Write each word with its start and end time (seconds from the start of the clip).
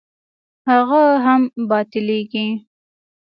هغه 0.69 1.03
هم 1.25 1.41
باطلېږي. 1.69 2.47